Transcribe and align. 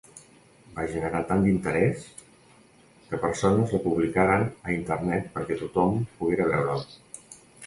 Va 0.77 0.85
generar 0.93 1.19
tant 1.31 1.43
d'interès 1.47 2.07
que 3.11 3.19
persones 3.27 3.75
la 3.77 3.83
publicaren 3.85 4.47
a 4.49 4.75
Internet 4.79 5.29
perquè 5.37 5.59
tothom 5.61 6.01
poguera 6.23 6.49
veure'l. 6.55 6.85